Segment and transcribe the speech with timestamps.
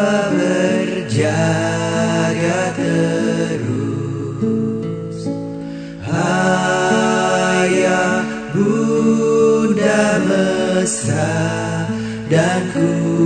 [0.00, 1.12] dua berjaga
[2.72, 4.08] terus.
[6.08, 8.24] Ayah
[8.56, 11.84] bunda mesra
[12.32, 13.19] dan kudus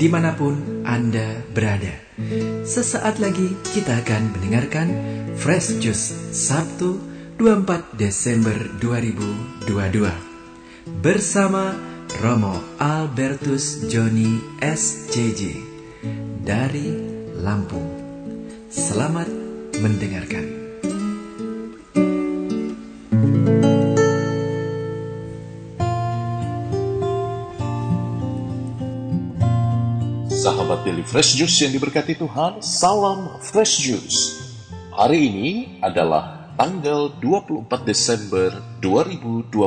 [0.00, 1.92] di mana pun Anda berada.
[2.64, 4.88] Sesaat lagi kita akan mendengarkan
[5.36, 6.96] Fresh Juice Sabtu
[7.36, 9.68] 24 Desember 2022
[11.04, 11.76] Bersama
[12.24, 15.60] Romo Albertus Joni SCJ
[16.40, 16.88] dari
[17.36, 17.92] Lampung.
[18.72, 19.28] Selamat
[19.84, 20.59] mendengarkan
[30.80, 34.20] Sahabat Daily Fresh Juice yang diberkati Tuhan, salam Fresh Juice.
[34.96, 35.48] Hari ini
[35.84, 38.48] adalah tanggal 24 Desember
[38.80, 39.60] 2022.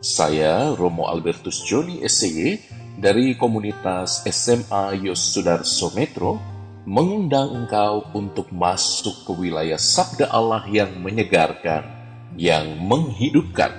[0.00, 2.56] Saya Romo Albertus Joni SCY
[2.96, 6.40] dari komunitas SMA Yosudarso Metro
[6.88, 11.84] mengundang engkau untuk masuk ke wilayah sabda Allah yang menyegarkan,
[12.40, 13.76] yang menghidupkan.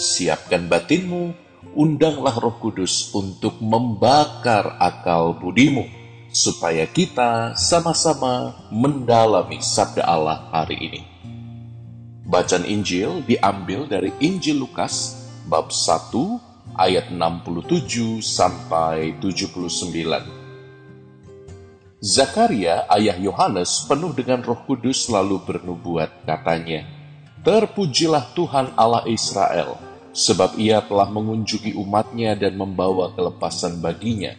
[0.00, 1.47] Siapkan batinmu,
[1.78, 5.86] undanglah Roh Kudus untuk membakar akal budimu,
[6.34, 11.00] supaya kita sama-sama mendalami sabda Allah hari ini.
[12.26, 20.36] Bacaan Injil diambil dari Injil Lukas bab 1 ayat 67 sampai 79.
[21.98, 26.86] Zakaria, ayah Yohanes, penuh dengan roh kudus lalu bernubuat katanya,
[27.42, 34.34] Terpujilah Tuhan Allah Israel, sebab ia telah mengunjungi umatnya dan membawa kelepasan baginya.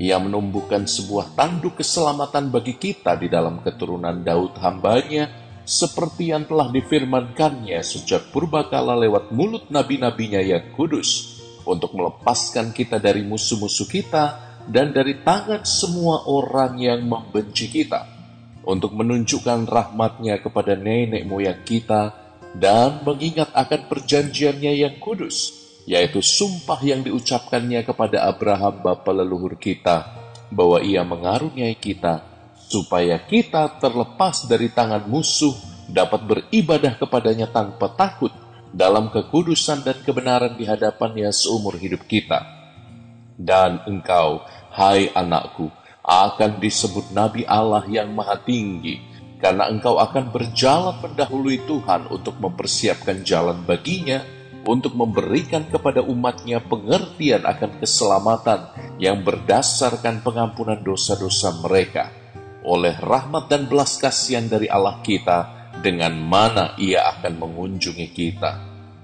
[0.00, 5.28] Ia menumbuhkan sebuah tanduk keselamatan bagi kita di dalam keturunan Daud hambanya,
[5.66, 13.20] seperti yang telah difirmankannya sejak purbakala lewat mulut nabi-nabinya yang kudus, untuk melepaskan kita dari
[13.22, 14.24] musuh-musuh kita
[14.66, 18.08] dan dari tangan semua orang yang membenci kita,
[18.64, 22.19] untuk menunjukkan rahmatnya kepada nenek moyang kita,
[22.56, 25.54] dan mengingat akan perjanjiannya yang kudus,
[25.86, 30.06] yaitu sumpah yang diucapkannya kepada Abraham bapa leluhur kita,
[30.50, 32.26] bahwa ia mengaruniai kita,
[32.70, 35.54] supaya kita terlepas dari tangan musuh,
[35.90, 38.34] dapat beribadah kepadanya tanpa takut,
[38.70, 42.46] dalam kekudusan dan kebenaran di hadapannya seumur hidup kita.
[43.34, 45.70] Dan engkau, hai anakku,
[46.06, 49.02] akan disebut Nabi Allah yang Maha Tinggi,
[49.40, 54.20] karena engkau akan berjalan mendahului Tuhan untuk mempersiapkan jalan baginya,
[54.68, 58.60] untuk memberikan kepada umatnya pengertian akan keselamatan
[59.00, 62.12] yang berdasarkan pengampunan dosa-dosa mereka,
[62.60, 68.52] oleh rahmat dan belas kasihan dari Allah kita, dengan mana ia akan mengunjungi kita.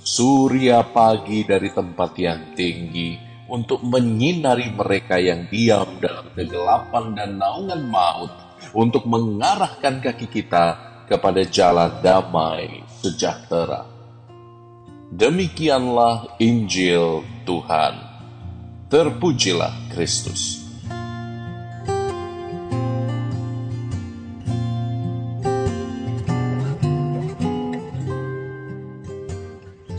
[0.00, 3.18] Surya pagi dari tempat yang tinggi,
[3.50, 8.30] untuk menyinari mereka yang diam dalam kegelapan dan naungan maut,
[8.76, 10.78] untuk mengarahkan kaki kita
[11.10, 13.86] kepada jalan damai sejahtera.
[15.10, 17.98] Demikianlah Injil Tuhan.
[18.86, 20.60] Terpujilah Kristus.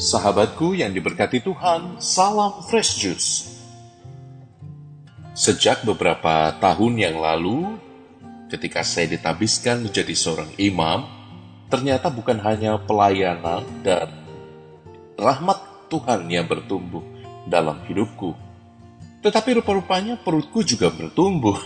[0.00, 3.30] Sahabatku yang diberkati Tuhan, salam fresh juice.
[5.36, 7.76] Sejak beberapa tahun yang lalu,
[8.50, 11.06] ketika saya ditabiskan menjadi seorang imam,
[11.70, 14.10] ternyata bukan hanya pelayanan dan
[15.14, 17.06] rahmat Tuhan yang bertumbuh
[17.46, 18.34] dalam hidupku,
[19.22, 21.54] tetapi rupa-rupanya perutku juga bertumbuh.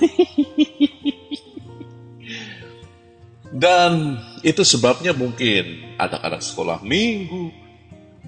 [3.65, 7.65] dan itu sebabnya mungkin anak-anak sekolah minggu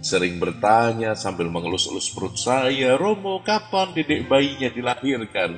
[0.01, 5.57] sering bertanya sambil mengelus-elus perut saya, Romo, kapan dedek bayinya dilahirkan?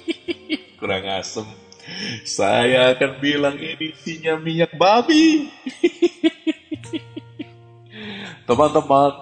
[0.80, 1.46] Kurang asem.
[2.24, 3.92] Saya akan bilang ini
[4.40, 5.50] minyak babi.
[8.48, 9.12] Teman-teman,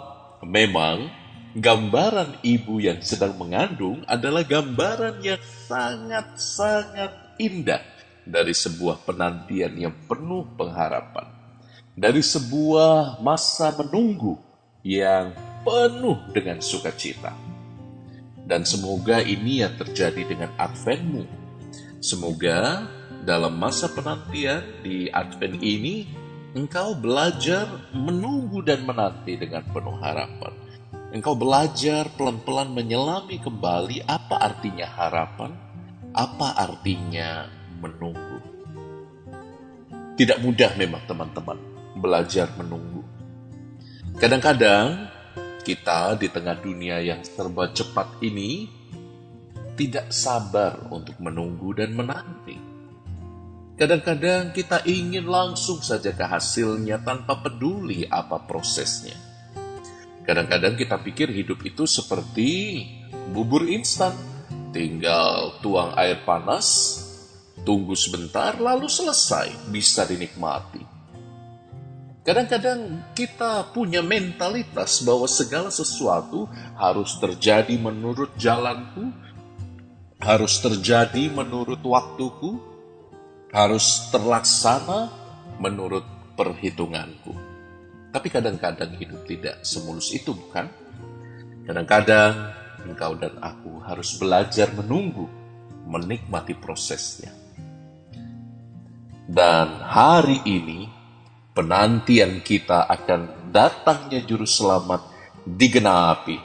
[0.44, 1.10] memang
[1.58, 7.82] gambaran ibu yang sedang mengandung adalah gambaran yang sangat-sangat indah
[8.28, 11.28] dari sebuah penantian yang penuh pengharapan,
[11.96, 14.36] dari sebuah masa menunggu
[14.84, 15.32] yang
[15.64, 17.32] penuh dengan sukacita.
[18.48, 21.47] Dan semoga ini yang terjadi dengan Adventmu.
[21.98, 22.86] Semoga
[23.26, 26.06] dalam masa penantian di Advent ini,
[26.54, 30.54] engkau belajar menunggu dan menanti dengan penuh harapan.
[31.10, 35.50] Engkau belajar pelan-pelan menyelami kembali apa artinya harapan,
[36.14, 37.50] apa artinya
[37.82, 38.38] menunggu.
[40.14, 41.58] Tidak mudah memang teman-teman
[41.98, 43.02] belajar menunggu.
[44.22, 45.10] Kadang-kadang
[45.66, 48.77] kita di tengah dunia yang serba cepat ini
[49.78, 52.58] tidak sabar untuk menunggu dan menanti.
[53.78, 59.14] Kadang-kadang kita ingin langsung saja ke hasilnya tanpa peduli apa prosesnya.
[60.26, 62.82] Kadang-kadang kita pikir hidup itu seperti
[63.30, 64.18] bubur instan.
[64.74, 66.98] Tinggal tuang air panas,
[67.62, 70.82] tunggu sebentar, lalu selesai, bisa dinikmati.
[72.26, 76.44] Kadang-kadang kita punya mentalitas bahwa segala sesuatu
[76.76, 79.08] harus terjadi menurut jalanku,
[80.18, 82.58] harus terjadi menurut waktuku,
[83.54, 85.10] harus terlaksana
[85.62, 86.04] menurut
[86.34, 87.34] perhitunganku.
[88.10, 90.66] Tapi kadang-kadang hidup tidak semulus itu, bukan?
[91.68, 92.50] Kadang-kadang
[92.88, 95.28] engkau dan aku harus belajar menunggu,
[95.86, 97.30] menikmati prosesnya.
[99.28, 100.88] Dan hari ini,
[101.52, 105.04] penantian kita akan datangnya juru selamat
[105.44, 106.40] digenapi.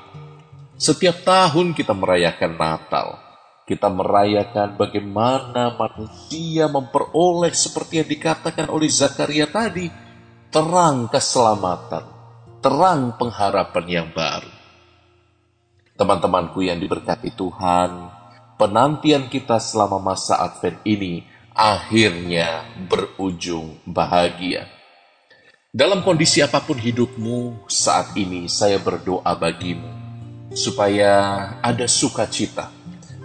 [0.75, 3.22] Setiap tahun kita merayakan Natal.
[3.63, 9.87] Kita merayakan bagaimana manusia memperoleh seperti yang dikatakan oleh Zakaria tadi,
[10.51, 12.03] terang keselamatan,
[12.59, 14.51] terang pengharapan yang baru.
[15.95, 18.11] Teman-temanku yang diberkati Tuhan,
[18.59, 21.23] penantian kita selama masa Advent ini
[21.55, 24.67] akhirnya berujung bahagia.
[25.73, 29.89] Dalam kondisi apa pun hidupmu saat ini, saya berdoa bagimu
[30.53, 31.13] supaya
[31.65, 32.69] ada sukacita,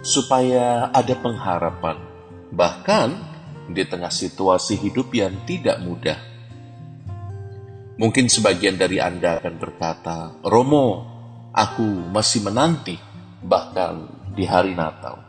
[0.01, 1.97] supaya ada pengharapan,
[2.55, 3.13] bahkan
[3.69, 6.19] di tengah situasi hidup yang tidak mudah.
[7.99, 11.03] Mungkin sebagian dari Anda akan berkata, "Romo,
[11.51, 12.95] aku masih menanti,
[13.43, 15.19] bahkan di hari Natal."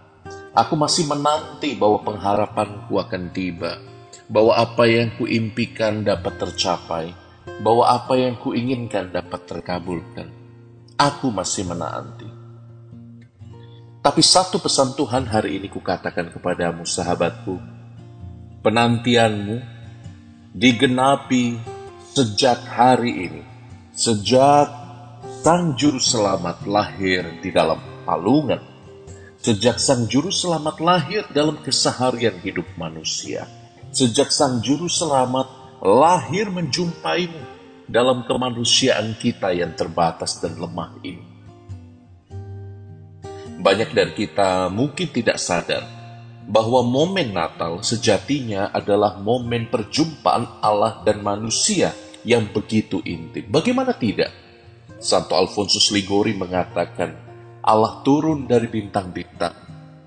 [0.54, 3.82] Aku masih menanti bahwa pengharapanku akan tiba,
[4.30, 7.10] bahwa apa yang kuimpikan dapat tercapai,
[7.58, 10.30] bahwa apa yang kuinginkan dapat terkabulkan.
[10.94, 12.29] Aku masih menanti.
[14.00, 17.60] Tapi satu pesan Tuhan hari ini kukatakan kepadamu sahabatku,
[18.64, 19.60] penantianmu
[20.56, 21.60] digenapi
[22.16, 23.42] sejak hari ini,
[23.92, 24.80] sejak
[25.44, 27.76] Sang Juru Selamat lahir di dalam
[28.08, 28.60] palungan
[29.40, 33.48] Sejak Sang Juru Selamat lahir dalam keseharian hidup manusia.
[33.88, 35.48] Sejak Sang Juru Selamat
[35.80, 37.40] lahir menjumpaimu
[37.88, 41.29] dalam kemanusiaan kita yang terbatas dan lemah ini.
[43.60, 45.84] Banyak dari kita mungkin tidak sadar
[46.48, 51.92] bahwa momen Natal sejatinya adalah momen perjumpaan Allah dan manusia
[52.24, 53.44] yang begitu intim.
[53.52, 54.32] Bagaimana tidak?
[54.96, 57.12] Santo Alfonsus Ligori mengatakan,
[57.60, 59.52] Allah turun dari bintang-bintang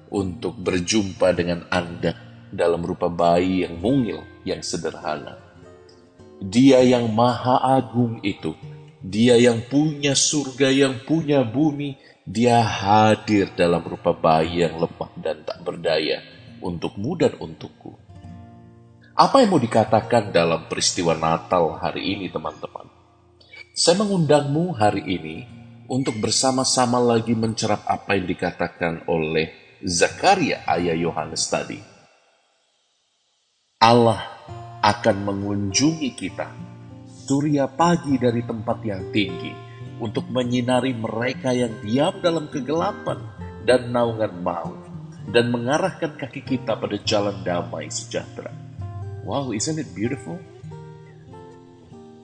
[0.10, 2.14] untuk berjumpa dengan Anda
[2.54, 5.38] dalam rupa bayi yang mungil, yang sederhana.
[6.42, 8.54] Dia yang maha agung itu,
[9.02, 15.44] dia yang punya surga, yang punya bumi, dia hadir dalam rupa bayi yang lemah dan
[15.44, 16.24] tak berdaya
[16.64, 18.00] untukmu dan untukku.
[19.14, 22.88] Apa yang mau dikatakan dalam peristiwa Natal hari ini, teman-teman?
[23.76, 25.38] Saya mengundangmu hari ini
[25.92, 31.78] untuk bersama-sama lagi mencerap apa yang dikatakan oleh Zakaria ayah Yohanes tadi.
[33.84, 34.24] Allah
[34.80, 36.48] akan mengunjungi kita
[37.28, 39.73] surya pagi dari tempat yang tinggi
[40.04, 43.24] untuk menyinari mereka yang diam dalam kegelapan
[43.64, 44.76] dan naungan maut
[45.32, 48.52] dan mengarahkan kaki kita pada jalan damai sejahtera.
[49.24, 50.36] Wow, isn't it beautiful?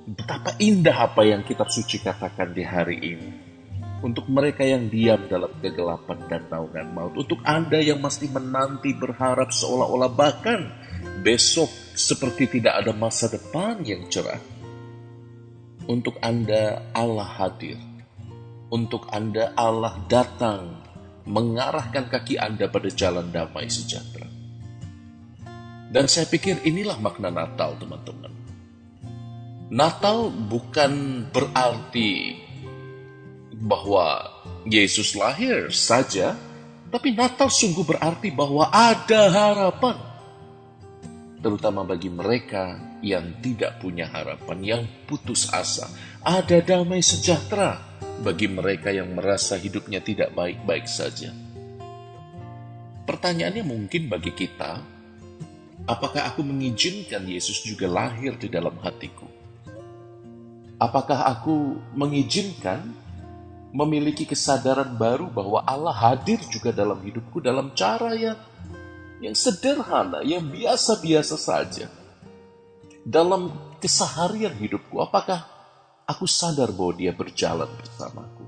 [0.04, 3.30] Betapa indah apa yang kitab suci katakan di hari ini
[4.04, 9.52] untuk mereka yang diam dalam kegelapan dan naungan maut, untuk Anda yang masih menanti berharap
[9.52, 10.72] seolah-olah bahkan
[11.24, 14.59] besok seperti tidak ada masa depan yang cerah.
[15.86, 17.78] Untuk Anda Allah hadir.
[18.74, 20.80] Untuk Anda Allah datang
[21.30, 24.26] mengarahkan kaki Anda pada jalan damai sejahtera.
[25.90, 28.34] Dan saya pikir inilah makna Natal, teman-teman.
[29.70, 32.38] Natal bukan berarti
[33.54, 34.26] bahwa
[34.66, 36.34] Yesus lahir saja,
[36.90, 40.09] tapi Natal sungguh berarti bahwa ada harapan.
[41.39, 45.88] Terutama bagi mereka yang tidak punya harapan, yang putus asa.
[46.19, 47.79] Ada damai sejahtera
[48.19, 51.31] bagi mereka yang merasa hidupnya tidak baik-baik saja.
[53.08, 54.84] Pertanyaannya mungkin bagi kita,
[55.88, 59.25] apakah aku mengizinkan Yesus juga lahir di dalam hatiku?
[60.79, 62.96] Apakah aku mengizinkan
[63.69, 68.38] memiliki kesadaran baru bahwa Allah hadir juga dalam hidupku dalam cara yang
[69.20, 71.88] yang sederhana, yang biasa-biasa saja.
[73.04, 75.48] Dalam keseharian hidupku, apakah
[76.08, 78.46] aku sadar bahwa dia berjalan bersamaku?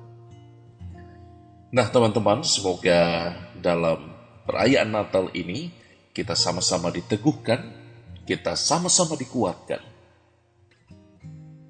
[1.71, 4.11] Nah teman-teman, semoga dalam
[4.43, 5.71] perayaan Natal ini
[6.11, 7.63] kita sama-sama diteguhkan,
[8.27, 9.79] kita sama-sama dikuatkan.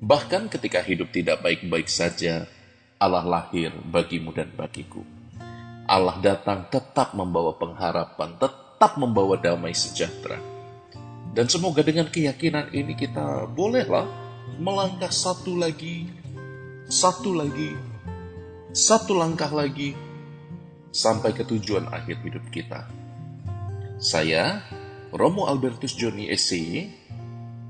[0.01, 2.50] Bahkan ketika hidup tidak baik-baik saja,
[2.98, 5.05] Allah lahir bagimu dan bagiku.
[5.86, 10.41] Allah datang tetap membawa pengharapan, tetap tetap membawa damai sejahtera.
[11.38, 14.09] Dan semoga dengan keyakinan ini kita bolehlah
[14.57, 16.09] melangkah satu lagi,
[16.89, 17.77] satu lagi,
[18.73, 19.93] satu langkah lagi,
[20.89, 22.89] sampai ke tujuan akhir hidup kita.
[24.01, 24.65] Saya,
[25.13, 26.89] Romo Albertus Joni SCY,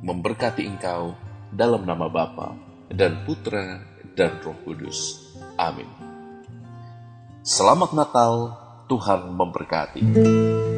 [0.07, 1.11] memberkati engkau
[1.51, 2.55] dalam nama Bapa
[2.87, 3.83] dan Putra
[4.15, 5.27] dan Roh Kudus.
[5.59, 5.91] Amin.
[7.43, 8.55] Selamat Natal,
[8.87, 10.70] Tuhan memberkati.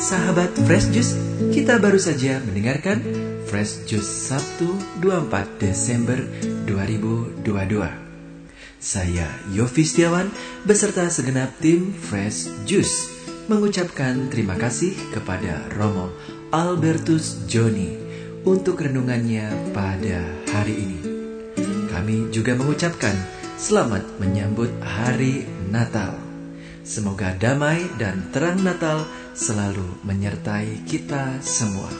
[0.00, 1.12] Sahabat Fresh Juice,
[1.52, 3.04] kita baru saja mendengarkan
[3.44, 4.72] Fresh Juice Sabtu
[5.04, 6.16] 24 Desember
[6.64, 7.44] 2022.
[8.80, 10.32] Saya Yofi Setiawan
[10.64, 13.12] beserta segenap tim Fresh Juice
[13.52, 16.08] mengucapkan terima kasih kepada Romo
[16.48, 18.00] Albertus Joni
[18.48, 21.00] untuk renungannya pada hari ini.
[21.92, 23.12] Kami juga mengucapkan
[23.60, 26.29] selamat menyambut hari Natal.
[26.80, 29.04] Semoga damai dan terang Natal
[29.36, 31.92] selalu menyertai kita semua.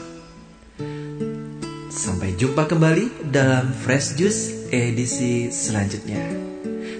[1.91, 6.23] Sampai jumpa kembali dalam Fresh Juice edisi selanjutnya.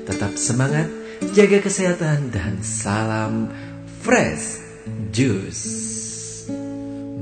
[0.05, 0.91] Tetap semangat,
[1.33, 3.50] jaga kesehatan, dan salam
[4.05, 4.61] Fresh
[5.09, 5.65] Juice.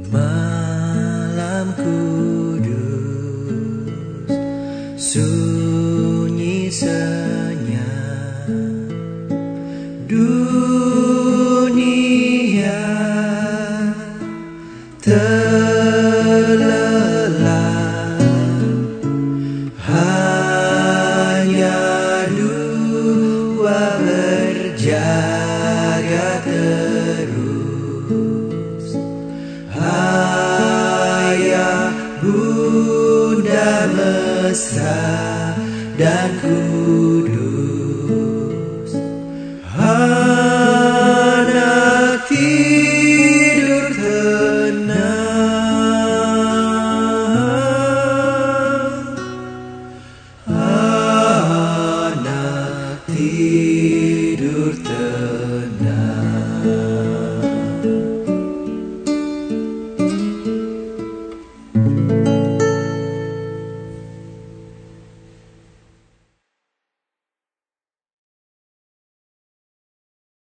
[0.09, 3.05] Malam kudus,
[4.97, 7.18] sunyi senyap,